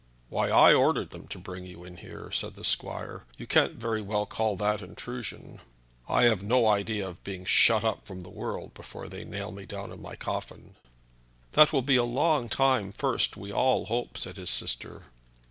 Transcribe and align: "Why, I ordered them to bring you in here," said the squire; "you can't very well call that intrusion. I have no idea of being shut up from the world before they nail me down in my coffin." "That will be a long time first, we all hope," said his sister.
"Why, 0.29 0.49
I 0.49 0.73
ordered 0.73 1.11
them 1.11 1.27
to 1.27 1.37
bring 1.37 1.67
you 1.67 1.83
in 1.83 1.97
here," 1.97 2.31
said 2.31 2.55
the 2.55 2.63
squire; 2.63 3.27
"you 3.37 3.45
can't 3.45 3.75
very 3.75 4.01
well 4.01 4.25
call 4.25 4.55
that 4.55 4.81
intrusion. 4.81 5.59
I 6.09 6.23
have 6.23 6.41
no 6.41 6.65
idea 6.67 7.07
of 7.07 7.23
being 7.23 7.45
shut 7.45 7.83
up 7.83 8.07
from 8.07 8.21
the 8.21 8.29
world 8.31 8.73
before 8.73 9.07
they 9.07 9.23
nail 9.23 9.51
me 9.51 9.67
down 9.67 9.91
in 9.91 10.01
my 10.01 10.15
coffin." 10.15 10.73
"That 11.51 11.71
will 11.71 11.83
be 11.83 11.97
a 11.97 12.03
long 12.03 12.49
time 12.49 12.91
first, 12.91 13.37
we 13.37 13.51
all 13.53 13.85
hope," 13.85 14.17
said 14.17 14.37
his 14.37 14.49
sister. 14.49 15.03